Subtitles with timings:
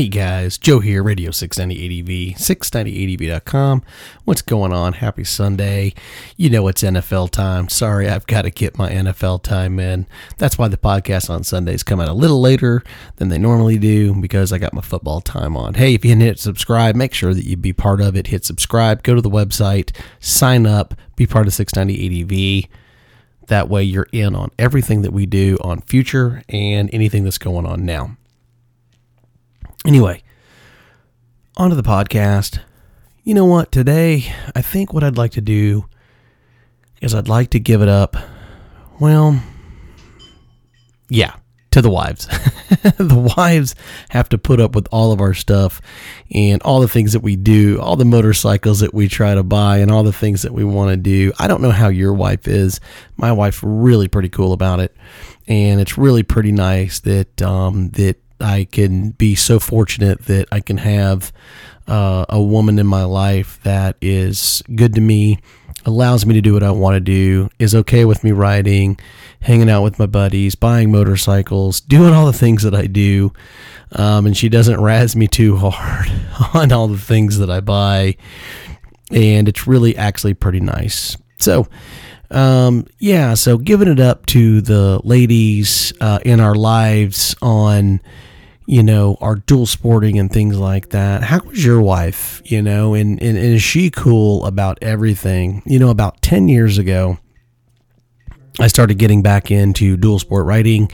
[0.00, 3.82] Hey guys, Joe here, Radio 690 ADV, 690ADV.com.
[4.24, 4.94] What's going on?
[4.94, 5.92] Happy Sunday.
[6.38, 7.68] You know it's NFL time.
[7.68, 10.06] Sorry, I've got to get my NFL time in.
[10.38, 12.82] That's why the podcast on Sundays come out a little later
[13.16, 15.74] than they normally do because I got my football time on.
[15.74, 18.28] Hey, if you didn't hit subscribe, make sure that you be part of it.
[18.28, 22.70] Hit subscribe, go to the website, sign up, be part of 690 ADV.
[23.48, 27.66] That way you're in on everything that we do on future and anything that's going
[27.66, 28.16] on now.
[29.86, 30.22] Anyway,
[31.56, 32.60] onto the podcast.
[33.22, 33.72] You know what?
[33.72, 35.86] Today, I think what I'd like to do
[37.00, 38.14] is I'd like to give it up.
[38.98, 39.42] Well,
[41.08, 41.34] yeah,
[41.70, 42.26] to the wives.
[42.98, 43.74] the wives
[44.10, 45.80] have to put up with all of our stuff
[46.30, 49.78] and all the things that we do, all the motorcycles that we try to buy,
[49.78, 51.32] and all the things that we want to do.
[51.38, 52.80] I don't know how your wife is.
[53.16, 54.94] My wife's really pretty cool about it,
[55.48, 60.60] and it's really pretty nice that um, that I can be so fortunate that I
[60.60, 61.32] can have
[61.86, 65.40] uh, a woman in my life that is good to me,
[65.84, 68.98] allows me to do what I want to do, is okay with me riding,
[69.40, 73.32] hanging out with my buddies, buying motorcycles, doing all the things that I do.
[73.92, 76.10] Um, and she doesn't razz me too hard
[76.54, 78.16] on all the things that I buy.
[79.10, 81.16] And it's really actually pretty nice.
[81.38, 81.66] So,
[82.30, 88.00] um, yeah, so giving it up to the ladies uh, in our lives on
[88.70, 91.24] you know, are dual sporting and things like that.
[91.24, 95.60] How was your wife, you know, and, and, and is she cool about everything?
[95.66, 97.18] You know, about 10 years ago,
[98.60, 100.88] I started getting back into dual sport writing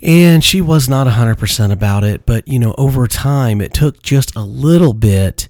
[0.00, 4.36] and she was not 100% about it, but you know, over time it took just
[4.36, 5.48] a little bit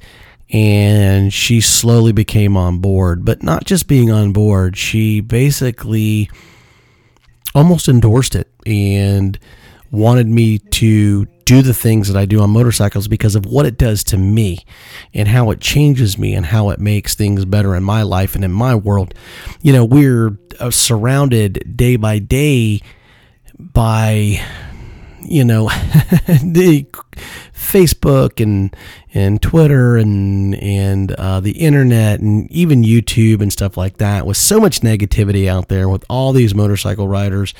[0.48, 6.30] and she slowly became on board, but not just being on board, she basically
[7.55, 9.39] almost endorsed it and
[9.91, 13.79] wanted me to do the things that I do on motorcycles because of what it
[13.79, 14.59] does to me
[15.15, 18.45] and how it changes me and how it makes things better in my life and
[18.45, 19.15] in my world.
[19.63, 22.83] You know, we're uh, surrounded day by day
[23.59, 24.41] by
[25.23, 25.65] you know
[26.45, 26.87] the
[27.55, 28.77] Facebook and
[29.15, 34.37] and Twitter and and uh, the internet and even YouTube and stuff like that with
[34.37, 37.55] so much negativity out there with all these motorcycle riders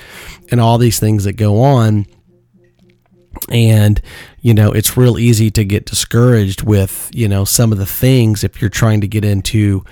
[0.51, 2.07] and all these things that go on
[3.51, 4.01] and
[4.41, 8.45] you know it's real easy to get discouraged with you know some of the things
[8.45, 9.85] if you're trying to get into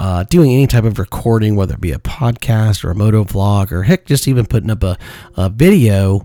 [0.00, 3.70] uh, doing any type of recording whether it be a podcast or a moto vlog
[3.70, 4.98] or heck just even putting up a,
[5.36, 6.24] a video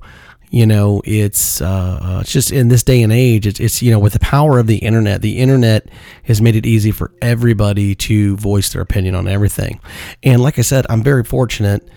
[0.49, 3.99] you know it's uh, it's just in this day and age it's, it's you know
[3.99, 5.87] with the power of the internet the internet
[6.23, 9.79] has made it easy for everybody to voice their opinion on everything.
[10.23, 11.87] And like i said i'm very fortunate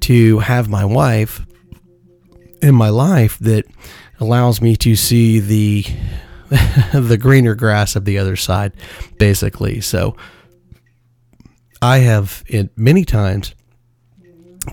[0.00, 1.46] to have my wife
[2.62, 3.66] in my life that
[4.20, 5.84] allows me to see the
[6.92, 8.72] the greener grass of the other side,
[9.18, 9.80] basically.
[9.80, 10.16] So
[11.80, 13.54] I have in many times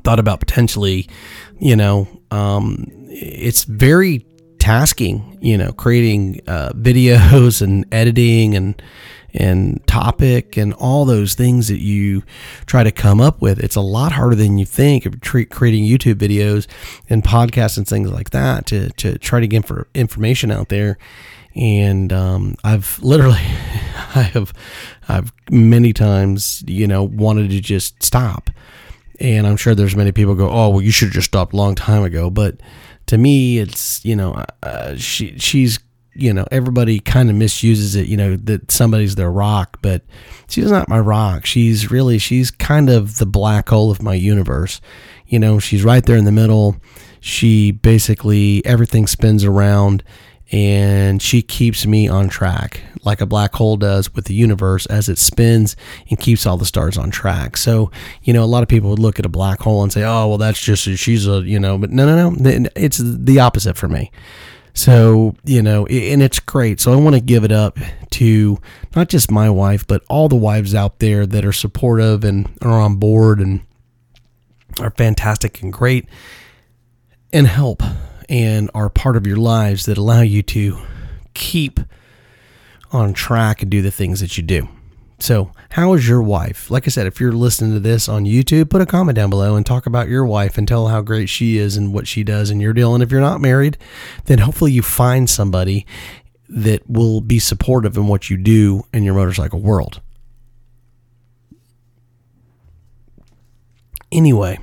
[0.03, 1.07] thought about potentially,
[1.59, 4.25] you know, um, it's very
[4.59, 8.81] tasking, you know, creating uh, videos and editing and
[9.34, 12.23] and topic and all those things that you
[12.66, 13.59] try to come up with.
[13.59, 16.67] It's a lot harder than you think of creating YouTube videos
[17.09, 20.97] and podcasts and things like that to, to try to get for information out there.
[21.56, 23.38] And um, I've literally,
[24.16, 24.53] I have,
[25.07, 28.50] I've many times, you know, wanted to just stop.
[29.19, 31.57] And I'm sure there's many people go, oh, well, you should have just stopped a
[31.57, 32.29] long time ago.
[32.29, 32.61] But
[33.07, 35.79] to me, it's you know, uh, she she's
[36.22, 40.03] you know, everybody kind of misuses it, you know, that somebody's their rock, but
[40.47, 41.46] she's not my rock.
[41.46, 44.81] She's really, she's kind of the black hole of my universe.
[45.28, 46.78] You know, she's right there in the middle.
[47.19, 50.03] She basically, everything spins around
[50.52, 55.09] and she keeps me on track like a black hole does with the universe as
[55.09, 55.76] it spins
[56.09, 57.58] and keeps all the stars on track.
[57.58, 57.91] So,
[58.23, 60.28] you know, a lot of people would look at a black hole and say, oh,
[60.28, 63.88] well, that's just, she's a, you know, but no, no, no, it's the opposite for
[63.88, 64.11] me.
[64.73, 66.79] So, you know, and it's great.
[66.79, 67.77] So I want to give it up
[68.11, 68.59] to
[68.95, 72.79] not just my wife, but all the wives out there that are supportive and are
[72.79, 73.61] on board and
[74.79, 76.07] are fantastic and great
[77.33, 77.83] and help
[78.29, 80.77] and are part of your lives that allow you to
[81.33, 81.79] keep
[82.91, 84.67] on track and do the things that you do.
[85.19, 86.71] So, how is your wife?
[86.71, 89.55] Like I said, if you're listening to this on YouTube, put a comment down below
[89.55, 92.49] and talk about your wife and tell how great she is and what she does
[92.49, 92.93] in your deal.
[92.93, 93.77] And if you're not married,
[94.25, 95.85] then hopefully you find somebody
[96.47, 100.01] that will be supportive in what you do in your motorcycle world.
[104.11, 104.57] Anyway,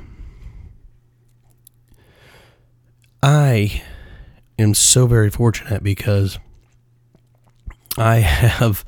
[3.23, 3.83] I
[4.59, 6.39] am so very fortunate because
[7.99, 8.85] I have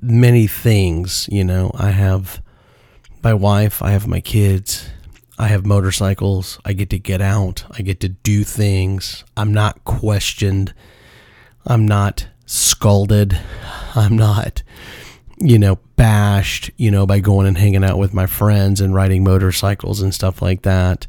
[0.00, 1.70] many things, you know.
[1.74, 2.42] I have
[3.22, 4.88] my wife, I have my kids,
[5.38, 9.24] I have motorcycles, I get to get out, I get to do things.
[9.36, 10.74] I'm not questioned.
[11.66, 13.38] I'm not scalded.
[13.94, 14.62] I'm not
[15.40, 19.24] you know, bashed, you know, by going and hanging out with my friends and riding
[19.24, 21.06] motorcycles and stuff like that.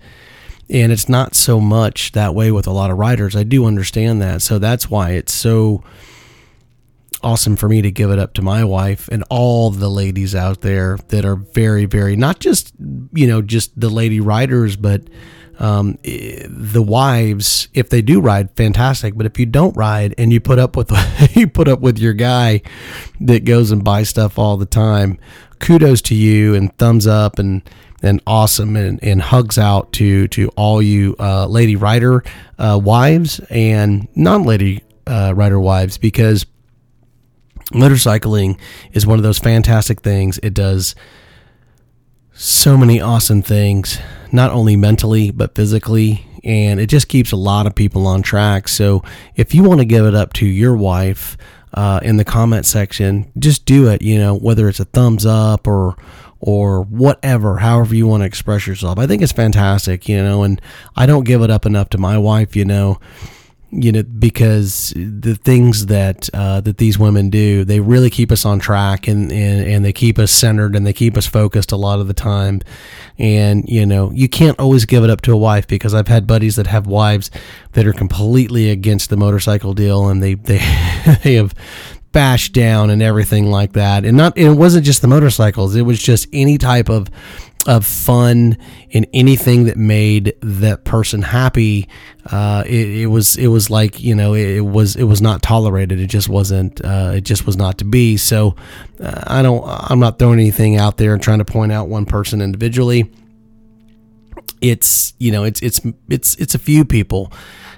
[0.70, 3.36] And it's not so much that way with a lot of riders.
[3.36, 4.42] I do understand that.
[4.42, 5.84] So that's why it's so
[7.24, 10.62] awesome for me to give it up to my wife and all the ladies out
[10.62, 12.74] there that are very, very, not just,
[13.14, 15.04] you know, just the lady riders, but
[15.60, 19.16] um, the wives, if they do ride, fantastic.
[19.16, 20.92] But if you don't ride and you put up with
[21.36, 22.62] you put up with your guy
[23.20, 25.20] that goes and buys stuff all the time,
[25.60, 27.62] kudos to you and thumbs up and
[28.02, 32.24] and awesome and, and hugs out to to all you uh, lady rider
[32.58, 36.46] uh, wives and non lady uh, rider wives because
[37.72, 38.58] motorcycling
[38.94, 40.40] is one of those fantastic things.
[40.44, 40.96] It does
[42.34, 44.00] so many awesome things,
[44.32, 46.26] not only mentally, but physically.
[46.44, 48.68] And it just keeps a lot of people on track.
[48.68, 49.04] So
[49.36, 51.38] if you want to give it up to your wife
[51.74, 54.02] uh, in the comment section, just do it.
[54.02, 55.96] You know, whether it's a thumbs up or
[56.40, 58.98] or whatever, however you want to express yourself.
[58.98, 60.60] I think it's fantastic, you know, and
[60.96, 63.00] I don't give it up enough to my wife, you know
[63.72, 68.46] you know because the things that uh, that these women do they really keep us
[68.46, 71.78] on track and, and and they keep us centered and they keep us focused a
[71.78, 72.62] lot of the time.
[73.18, 76.28] And you know you can't always give it up to a wife because I've had
[76.28, 77.32] buddies that have wives
[77.72, 80.58] that are completely against the motorcycle deal and they they
[81.24, 81.56] they have
[82.12, 84.06] bashed down and everything like that.
[84.06, 85.76] And not it wasn't just the motorcycles.
[85.76, 87.10] It was just any type of
[87.68, 88.58] of fun
[88.92, 91.88] and anything that made that person happy.
[92.26, 95.42] Uh, it, it, was it was like you know it, it, was it was not
[95.42, 96.00] tolerated.
[96.00, 98.18] It just wasn't uh, it just was not to be.
[98.18, 98.56] So
[99.00, 102.06] uh, I don't I'm not throwing anything out there and trying to point out one
[102.06, 103.12] person individually.
[104.60, 107.32] It's you know it's it's it's it's a few people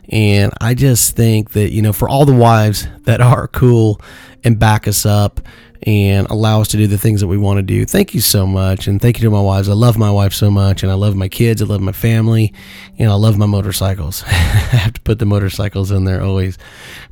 [0.10, 4.02] and I just think that you know for all the wives that are cool
[4.44, 5.40] and back us up
[5.86, 7.86] and allow us to do the things that we want to do.
[7.86, 8.88] Thank you so much.
[8.88, 9.68] And thank you to my wives.
[9.68, 10.82] I love my wife so much.
[10.82, 11.62] And I love my kids.
[11.62, 12.54] I love my family.
[12.98, 14.24] And I love my motorcycles.
[14.28, 16.58] I have to put the motorcycles in there always.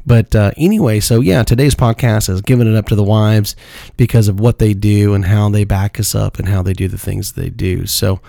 [0.06, 3.58] But uh, anyway, so yeah, today's podcast is giving it up to the wives
[3.98, 6.88] because of what they do and how they back us up and how they do
[6.88, 7.86] the things they do.
[7.86, 8.22] So,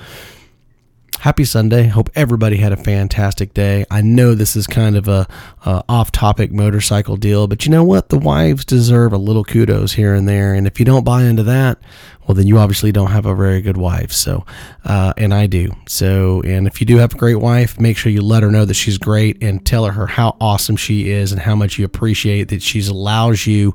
[1.23, 1.87] happy Sunday.
[1.87, 3.85] Hope everybody had a fantastic day.
[3.93, 5.29] I know this is kind of a,
[5.65, 8.09] a off-topic motorcycle deal, but you know what?
[8.09, 10.53] The wives deserve a little kudos here and there.
[10.53, 11.79] And if you don't buy into that,
[12.27, 14.13] well, then you obviously don't have a very good wife.
[14.13, 14.45] So,
[14.85, 15.73] uh, and I do.
[15.89, 18.65] So, and if you do have a great wife, make sure you let her know
[18.65, 22.49] that she's great and tell her how awesome she is and how much you appreciate
[22.49, 23.75] that she's allows you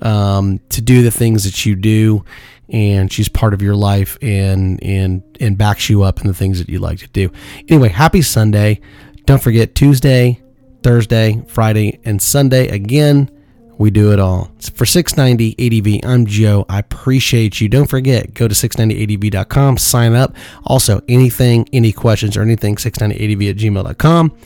[0.00, 2.24] um, to do the things that you do
[2.68, 6.58] and she's part of your life and and and backs you up in the things
[6.58, 7.30] that you like to do.
[7.68, 8.80] Anyway, happy Sunday.
[9.26, 10.42] Don't forget Tuesday,
[10.82, 13.30] Thursday, Friday, and Sunday again.
[13.78, 14.50] We do it all.
[14.74, 16.64] For 690 ADV, I'm Joe.
[16.68, 17.68] I appreciate you.
[17.68, 20.36] Don't forget, go to 690ADV.com, sign up.
[20.64, 24.36] Also, anything, any questions or anything, 690ADV at gmail.com.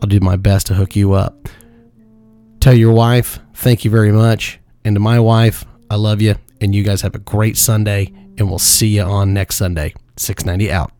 [0.00, 1.48] I'll do my best to hook you up.
[2.60, 4.58] Tell your wife, thank you very much.
[4.84, 8.48] And to my wife, I love you and you guys have a great Sunday, and
[8.48, 9.94] we'll see you on next Sunday.
[10.16, 10.97] 690 out.